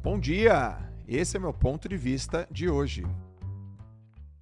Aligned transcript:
Bom 0.00 0.16
dia! 0.16 0.76
Esse 1.08 1.36
é 1.36 1.40
meu 1.40 1.52
ponto 1.52 1.88
de 1.88 1.96
vista 1.96 2.46
de 2.52 2.70
hoje. 2.70 3.04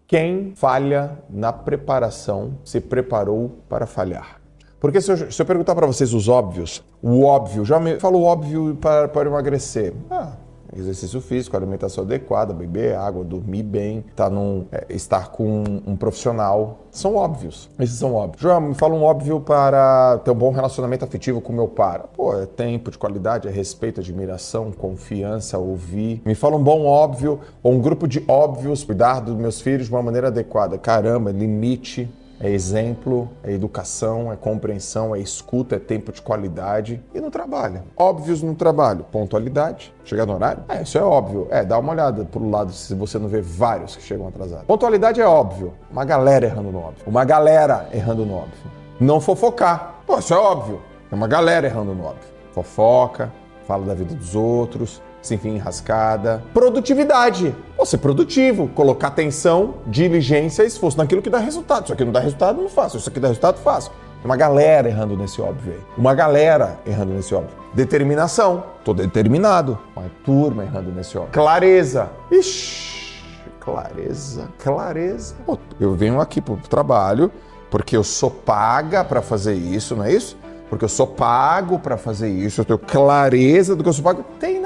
Quem 0.06 0.54
falha 0.54 1.18
na 1.30 1.50
preparação 1.50 2.58
se 2.62 2.78
preparou 2.78 3.64
para 3.66 3.86
falhar. 3.86 4.38
Porque 4.78 5.00
se 5.00 5.10
eu, 5.10 5.32
se 5.32 5.40
eu 5.40 5.46
perguntar 5.46 5.74
para 5.74 5.86
vocês 5.86 6.12
os 6.12 6.28
óbvios, 6.28 6.84
o 7.00 7.24
óbvio, 7.24 7.64
já 7.64 7.80
me 7.80 7.98
falou 7.98 8.24
óbvio 8.24 8.76
para, 8.76 9.08
para 9.08 9.30
emagrecer. 9.30 9.94
Ah, 10.10 10.35
exercício 10.80 11.20
físico, 11.20 11.56
alimentação 11.56 12.04
adequada, 12.04 12.52
beber 12.52 12.96
água, 12.96 13.24
dormir 13.24 13.62
bem, 13.62 14.04
tá 14.14 14.28
num, 14.30 14.66
é, 14.72 14.86
estar 14.90 15.30
com 15.30 15.44
um, 15.44 15.82
um, 15.86 15.96
profissional. 15.96 16.78
São 16.90 17.16
óbvios. 17.16 17.68
Esses 17.78 17.98
são 17.98 18.14
óbvios. 18.14 18.42
João, 18.42 18.60
me 18.60 18.74
fala 18.74 18.94
um 18.94 19.02
óbvio 19.02 19.40
para 19.40 20.18
ter 20.24 20.30
um 20.30 20.34
bom 20.34 20.50
relacionamento 20.50 21.04
afetivo 21.04 21.40
com 21.40 21.52
meu 21.52 21.68
par. 21.68 22.08
Pô, 22.14 22.34
é 22.34 22.46
tempo 22.46 22.90
de 22.90 22.98
qualidade, 22.98 23.48
é 23.48 23.50
respeito, 23.50 24.00
admiração, 24.00 24.72
confiança, 24.72 25.58
ouvir. 25.58 26.22
Me 26.24 26.34
fala 26.34 26.56
um 26.56 26.62
bom 26.62 26.84
óbvio 26.84 27.40
ou 27.62 27.72
um 27.72 27.80
grupo 27.80 28.06
de 28.08 28.24
óbvios, 28.28 28.84
cuidar 28.84 29.20
dos 29.20 29.36
meus 29.36 29.60
filhos 29.60 29.86
de 29.86 29.92
uma 29.92 30.02
maneira 30.02 30.28
adequada. 30.28 30.78
Caramba, 30.78 31.30
limite 31.30 32.08
é 32.38 32.50
exemplo, 32.50 33.30
é 33.42 33.52
educação, 33.52 34.32
é 34.32 34.36
compreensão, 34.36 35.14
é 35.14 35.18
escuta, 35.18 35.76
é 35.76 35.78
tempo 35.78 36.12
de 36.12 36.20
qualidade. 36.20 37.02
E 37.14 37.20
no 37.20 37.30
trabalho? 37.30 37.82
Óbvios 37.96 38.42
no 38.42 38.54
trabalho. 38.54 39.04
Pontualidade. 39.10 39.94
Chegar 40.04 40.26
no 40.26 40.34
horário? 40.34 40.62
É, 40.68 40.82
isso 40.82 40.98
é 40.98 41.02
óbvio. 41.02 41.48
É, 41.50 41.64
dá 41.64 41.78
uma 41.78 41.92
olhada 41.92 42.24
pro 42.24 42.48
lado 42.48 42.72
se 42.72 42.94
você 42.94 43.18
não 43.18 43.28
vê 43.28 43.40
vários 43.40 43.96
que 43.96 44.02
chegam 44.02 44.28
atrasados. 44.28 44.66
Pontualidade 44.66 45.20
é 45.20 45.26
óbvio. 45.26 45.72
Uma 45.90 46.04
galera 46.04 46.46
errando 46.46 46.70
no 46.70 46.78
óbvio. 46.78 47.04
Uma 47.06 47.24
galera 47.24 47.88
errando 47.92 48.26
no 48.26 48.34
óbvio. 48.34 48.70
Não 49.00 49.20
fofocar. 49.20 49.96
Pô, 50.06 50.18
isso 50.18 50.34
é 50.34 50.36
óbvio. 50.36 50.82
É 51.10 51.14
uma 51.14 51.28
galera 51.28 51.66
errando 51.66 51.94
no 51.94 52.04
óbvio. 52.04 52.28
Fofoca, 52.52 53.32
fala 53.66 53.84
da 53.84 53.94
vida 53.94 54.14
dos 54.14 54.34
outros, 54.34 55.02
se 55.26 55.34
enfia 55.34 55.50
enrascada. 55.50 56.42
Produtividade. 56.54 57.54
Ou 57.76 57.84
ser 57.84 57.98
produtivo, 57.98 58.68
colocar 58.68 59.08
atenção, 59.08 59.74
diligência 59.86 60.62
e 60.62 60.66
esforço 60.66 60.98
naquilo 60.98 61.20
que 61.22 61.30
dá 61.30 61.38
resultado. 61.38 61.84
Isso 61.84 61.92
aqui 61.92 62.04
não 62.04 62.12
dá 62.12 62.20
resultado, 62.20 62.60
não 62.60 62.68
faço. 62.68 62.96
Isso 62.96 63.08
aqui 63.08 63.20
dá 63.20 63.28
resultado, 63.28 63.58
faço. 63.58 63.90
Uma 64.24 64.36
galera 64.36 64.88
errando 64.88 65.16
nesse 65.16 65.40
óbvio 65.40 65.74
aí. 65.74 65.80
Uma 65.96 66.14
galera 66.14 66.78
errando 66.86 67.12
nesse 67.12 67.34
óbvio. 67.34 67.54
Determinação. 67.74 68.64
Tô 68.84 68.92
determinado. 68.92 69.78
Uma 69.94 70.10
turma 70.24 70.64
errando 70.64 70.90
nesse 70.90 71.16
óbvio. 71.16 71.32
Clareza. 71.32 72.10
Ixi, 72.30 73.22
clareza, 73.60 74.48
clareza. 74.58 75.34
Pô, 75.44 75.58
eu 75.78 75.94
venho 75.94 76.20
aqui 76.20 76.40
pro 76.40 76.56
trabalho 76.56 77.30
porque 77.70 77.96
eu 77.96 78.02
sou 78.02 78.30
paga 78.30 79.04
para 79.04 79.20
fazer 79.22 79.54
isso, 79.54 79.94
não 79.94 80.04
é 80.04 80.12
isso? 80.12 80.36
Porque 80.68 80.84
eu 80.84 80.88
sou 80.88 81.06
pago 81.06 81.78
para 81.78 81.96
fazer 81.96 82.28
isso, 82.28 82.60
eu 82.60 82.64
tenho 82.64 82.78
clareza 82.78 83.76
do 83.76 83.82
que 83.82 83.88
eu 83.88 83.92
sou 83.92 84.02
pago. 84.02 84.24
Tem. 84.40 84.56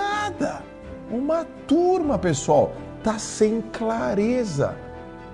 Uma 1.10 1.44
turma, 1.66 2.18
pessoal, 2.18 2.72
tá 3.02 3.18
sem 3.18 3.60
clareza. 3.72 4.76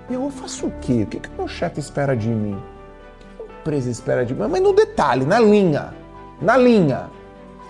Eu 0.09 0.29
faço 0.31 0.67
o 0.67 0.71
quê? 0.81 1.03
O 1.03 1.05
que, 1.05 1.19
que 1.19 1.29
meu 1.37 1.47
chefe 1.47 1.79
espera 1.79 2.15
de 2.15 2.29
mim? 2.29 2.57
O 3.39 3.43
que 3.43 3.51
a 3.51 3.59
empresa 3.59 3.89
espera 3.89 4.25
de 4.25 4.33
mim? 4.33 4.47
Mas 4.49 4.61
no 4.61 4.73
detalhe, 4.73 5.25
na 5.25 5.39
linha. 5.39 5.93
Na 6.41 6.57
linha. 6.57 7.09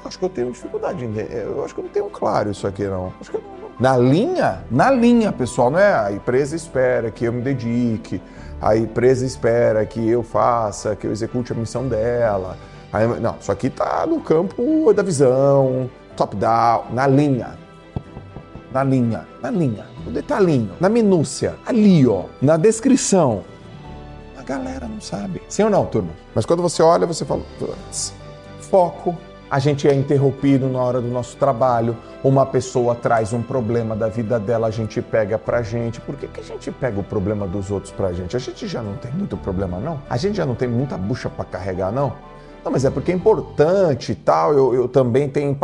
Eu 0.02 0.08
acho 0.08 0.20
que 0.20 0.24
eu 0.24 0.30
tenho 0.30 0.52
dificuldade. 0.52 1.04
Eu 1.30 1.66
acho 1.66 1.74
que 1.74 1.82
eu 1.82 1.84
não 1.84 1.92
tenho 1.92 2.10
claro 2.10 2.50
isso 2.50 2.66
aqui, 2.66 2.86
não. 2.86 3.12
Acho 3.20 3.32
que 3.32 3.38
eu 3.38 3.42
não... 3.42 3.58
Na 3.80 3.98
linha? 3.98 4.64
Na 4.72 4.90
linha, 4.90 5.34
pessoal, 5.34 5.70
não 5.70 5.80
é? 5.80 5.94
A 5.94 6.12
empresa 6.12 6.56
espera 6.56 7.12
que 7.12 7.26
eu 7.26 7.34
me 7.34 7.42
dedique, 7.42 8.22
a 8.62 8.76
empresa 8.78 9.26
espera 9.26 9.86
que 9.86 10.08
eu 10.08 10.24
faça, 10.24 10.96
que 10.96 11.06
eu 11.06 11.12
execute 11.12 11.52
a 11.52 11.56
missão 11.56 11.88
dela. 11.88 12.58
Não, 13.22 13.36
isso 13.40 13.52
aqui 13.52 13.70
tá 13.70 14.06
no 14.08 14.22
campo 14.22 14.94
da 14.94 15.04
visão, 15.04 15.90
top-down, 16.16 16.86
na 16.92 17.06
linha. 17.06 17.67
Na 18.72 18.84
linha, 18.84 19.26
na 19.42 19.50
linha, 19.50 19.86
no 20.06 20.12
detalhinho, 20.12 20.72
na 20.80 20.90
minúcia, 20.90 21.56
ali, 21.66 22.06
ó, 22.06 22.26
na 22.42 22.58
descrição. 22.58 23.44
A 24.38 24.44
galera 24.44 24.88
não 24.88 25.00
sabe. 25.00 25.42
Sim 25.48 25.64
ou 25.64 25.70
não, 25.70 25.86
turma? 25.86 26.12
Mas 26.36 26.46
quando 26.46 26.62
você 26.62 26.84
olha, 26.84 27.06
você 27.06 27.26
fala, 27.26 27.42
foco. 28.60 29.16
A 29.50 29.60
gente 29.60 29.88
é 29.88 29.94
interrompido 29.94 30.68
na 30.68 30.80
hora 30.80 31.00
do 31.00 31.08
nosso 31.08 31.38
trabalho, 31.38 31.96
uma 32.22 32.46
pessoa 32.46 32.94
traz 32.94 33.32
um 33.32 33.42
problema 33.42 33.96
da 33.96 34.10
vida 34.10 34.38
dela, 34.38 34.68
a 34.68 34.72
gente 34.72 35.02
pega 35.02 35.40
pra 35.40 35.62
gente. 35.62 36.02
Por 36.02 36.18
que, 36.18 36.28
que 36.28 36.42
a 36.42 36.44
gente 36.44 36.70
pega 36.70 37.00
o 37.00 37.04
problema 37.04 37.48
dos 37.48 37.72
outros 37.72 37.94
pra 37.94 38.12
gente? 38.12 38.36
A 38.36 38.40
gente 38.40 38.68
já 38.68 38.82
não 38.82 38.98
tem 38.98 39.10
muito 39.10 39.38
problema, 39.38 39.80
não? 39.80 40.02
A 40.10 40.18
gente 40.18 40.36
já 40.36 40.46
não 40.46 40.54
tem 40.54 40.68
muita 40.68 40.98
bucha 40.98 41.30
para 41.30 41.46
carregar, 41.46 41.94
não? 41.94 42.12
Não, 42.68 42.72
mas 42.74 42.84
é 42.84 42.90
porque 42.90 43.14
é 43.14 43.16
importante 43.16 44.12
e 44.12 44.16
tal, 44.16 44.52
eu, 44.52 44.76
eu 44.76 44.88
também 44.90 45.30
tenho 45.30 45.58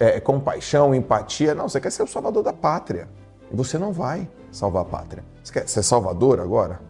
é, 0.00 0.18
compaixão, 0.18 0.92
empatia. 0.92 1.54
Não, 1.54 1.68
você 1.68 1.80
quer 1.80 1.92
ser 1.92 2.02
o 2.02 2.06
salvador 2.08 2.42
da 2.42 2.52
pátria. 2.52 3.08
E 3.48 3.54
você 3.54 3.78
não 3.78 3.92
vai 3.92 4.28
salvar 4.50 4.82
a 4.82 4.84
pátria. 4.84 5.24
Você 5.40 5.52
quer 5.52 5.68
ser 5.68 5.84
salvador 5.84 6.40
agora? 6.40 6.80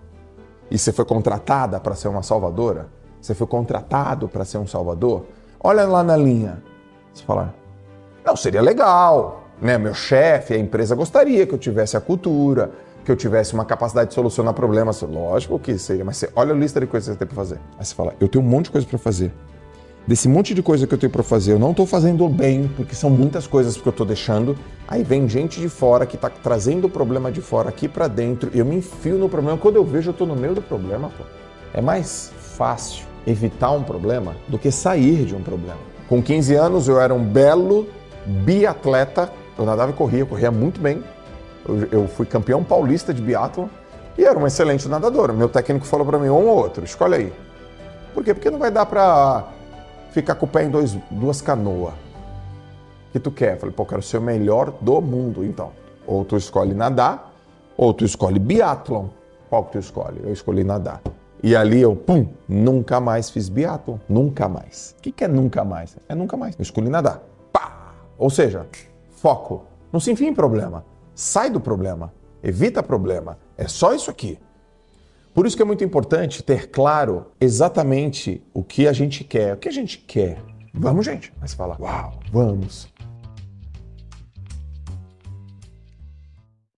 E 0.70 0.78
você 0.78 0.90
foi 0.90 1.04
contratada 1.04 1.78
para 1.78 1.94
ser 1.94 2.08
uma 2.08 2.22
salvadora? 2.22 2.88
Você 3.20 3.34
foi 3.34 3.46
contratado 3.46 4.26
para 4.26 4.42
ser 4.42 4.56
um 4.56 4.66
salvador? 4.66 5.26
Olha 5.60 5.86
lá 5.86 6.02
na 6.02 6.16
linha. 6.16 6.62
Você 7.12 7.22
fala, 7.24 7.54
não, 8.24 8.36
seria 8.36 8.62
legal, 8.62 9.42
né? 9.60 9.76
Meu 9.76 9.92
chefe, 9.92 10.54
a 10.54 10.58
empresa 10.58 10.94
gostaria 10.94 11.46
que 11.46 11.54
eu 11.54 11.58
tivesse 11.58 11.94
a 11.94 12.00
cultura, 12.00 12.70
que 13.04 13.12
eu 13.12 13.16
tivesse 13.16 13.52
uma 13.52 13.66
capacidade 13.66 14.08
de 14.08 14.14
solucionar 14.14 14.54
problemas. 14.54 15.02
Lógico 15.02 15.58
que 15.58 15.76
seria, 15.76 16.06
mas 16.06 16.16
você 16.16 16.30
olha 16.34 16.54
a 16.54 16.56
lista 16.56 16.80
de 16.80 16.86
coisas 16.86 17.06
que 17.06 17.12
você 17.12 17.18
tem 17.18 17.28
para 17.28 17.36
fazer. 17.36 17.60
Aí 17.78 17.84
você 17.84 17.94
fala, 17.94 18.14
eu 18.18 18.28
tenho 18.28 18.42
um 18.42 18.48
monte 18.48 18.64
de 18.64 18.70
coisa 18.70 18.86
para 18.86 18.96
fazer 18.96 19.30
desse 20.08 20.26
monte 20.26 20.54
de 20.54 20.62
coisa 20.62 20.86
que 20.86 20.94
eu 20.94 20.96
tenho 20.96 21.12
para 21.12 21.22
fazer, 21.22 21.52
eu 21.52 21.58
não 21.58 21.72
estou 21.72 21.84
fazendo 21.84 22.26
bem, 22.30 22.66
porque 22.74 22.94
são 22.94 23.10
muitas 23.10 23.46
coisas 23.46 23.76
que 23.76 23.86
eu 23.86 23.90
estou 23.90 24.06
deixando. 24.06 24.56
Aí 24.88 25.04
vem 25.04 25.28
gente 25.28 25.60
de 25.60 25.68
fora 25.68 26.06
que 26.06 26.16
está 26.16 26.30
trazendo 26.30 26.86
o 26.86 26.90
problema 26.90 27.30
de 27.30 27.42
fora 27.42 27.68
aqui 27.68 27.86
para 27.86 28.08
dentro, 28.08 28.50
e 28.54 28.58
eu 28.58 28.64
me 28.64 28.76
enfio 28.76 29.18
no 29.18 29.28
problema. 29.28 29.58
Quando 29.58 29.76
eu 29.76 29.84
vejo, 29.84 30.08
eu 30.08 30.12
estou 30.12 30.26
no 30.26 30.34
meio 30.34 30.54
do 30.54 30.62
problema. 30.62 31.10
Pô. 31.10 31.24
É 31.74 31.82
mais 31.82 32.32
fácil 32.40 33.04
evitar 33.26 33.70
um 33.72 33.82
problema 33.82 34.34
do 34.48 34.58
que 34.58 34.70
sair 34.70 35.26
de 35.26 35.34
um 35.34 35.42
problema. 35.42 35.76
Com 36.08 36.22
15 36.22 36.54
anos, 36.54 36.88
eu 36.88 36.98
era 36.98 37.12
um 37.12 37.22
belo 37.22 37.86
biatleta. 38.24 39.30
Eu 39.58 39.66
nadava 39.66 39.90
e 39.90 39.94
corria, 39.94 40.20
eu 40.20 40.26
corria 40.26 40.50
muito 40.50 40.80
bem. 40.80 41.04
Eu, 41.68 41.86
eu 41.92 42.08
fui 42.08 42.24
campeão 42.24 42.64
paulista 42.64 43.12
de 43.12 43.20
biatlon 43.20 43.66
e 44.16 44.24
era 44.24 44.38
um 44.38 44.46
excelente 44.46 44.88
nadador. 44.88 45.34
Meu 45.34 45.50
técnico 45.50 45.84
falou 45.84 46.06
para 46.06 46.18
mim, 46.18 46.30
um 46.30 46.46
ou 46.46 46.56
outro, 46.56 46.82
escolhe 46.82 47.14
aí. 47.14 47.32
Por 48.14 48.24
quê? 48.24 48.32
Porque 48.32 48.48
não 48.48 48.58
vai 48.58 48.70
dar 48.70 48.86
para 48.86 49.57
ficar 50.10 50.34
com 50.34 50.46
o 50.46 50.48
pé 50.48 50.64
em 50.64 50.70
dois, 50.70 50.96
duas 51.10 51.40
canoas. 51.40 51.94
O 53.08 53.12
que 53.12 53.18
tu 53.18 53.30
quer? 53.30 53.58
falei, 53.58 53.74
pô, 53.74 53.86
quero 53.86 54.02
ser 54.02 54.18
o 54.18 54.22
melhor 54.22 54.72
do 54.80 55.00
mundo, 55.00 55.44
então. 55.44 55.72
Ou 56.06 56.24
tu 56.24 56.36
escolhe 56.36 56.74
nadar, 56.74 57.32
ou 57.76 57.94
tu 57.94 58.04
escolhe 58.04 58.38
biatlon. 58.38 59.06
Qual 59.48 59.64
que 59.64 59.72
tu 59.72 59.78
escolhe? 59.78 60.20
Eu 60.22 60.32
escolhi 60.32 60.62
nadar. 60.62 61.00
E 61.42 61.54
ali 61.54 61.80
eu, 61.80 61.94
pum, 61.94 62.26
nunca 62.48 63.00
mais 63.00 63.30
fiz 63.30 63.48
biatlon. 63.48 63.96
Nunca 64.08 64.48
mais. 64.48 64.94
O 64.98 65.02
que, 65.02 65.12
que 65.12 65.24
é 65.24 65.28
nunca 65.28 65.64
mais? 65.64 65.96
É 66.08 66.14
nunca 66.14 66.36
mais. 66.36 66.54
Eu 66.58 66.62
escolhi 66.62 66.90
nadar. 66.90 67.22
Pá! 67.52 67.94
Ou 68.18 68.28
seja, 68.28 68.66
foco. 69.10 69.64
Não 69.92 70.00
se 70.00 70.10
enfia 70.10 70.28
em 70.28 70.34
problema. 70.34 70.84
Sai 71.14 71.48
do 71.48 71.60
problema. 71.60 72.12
Evita 72.42 72.82
problema. 72.82 73.38
É 73.56 73.66
só 73.66 73.94
isso 73.94 74.10
aqui. 74.10 74.38
Por 75.34 75.46
isso 75.46 75.56
que 75.56 75.62
é 75.62 75.64
muito 75.64 75.84
importante 75.84 76.42
ter 76.42 76.70
claro 76.70 77.26
exatamente 77.40 78.42
o 78.52 78.62
que 78.62 78.88
a 78.88 78.92
gente 78.92 79.24
quer. 79.24 79.54
O 79.54 79.56
que 79.56 79.68
a 79.68 79.72
gente 79.72 79.98
quer? 79.98 80.38
Vamos, 80.74 81.06
gente. 81.06 81.32
Mas 81.40 81.54
fala, 81.54 81.76
uau, 81.80 82.14
vamos. 82.32 82.88